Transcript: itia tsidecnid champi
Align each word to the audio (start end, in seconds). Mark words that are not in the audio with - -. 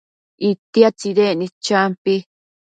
itia 0.49 0.89
tsidecnid 0.97 1.49
champi 1.65 2.15